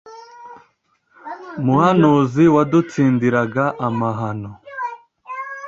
[1.65, 4.51] muhanuzi wadutsindiraga amahano,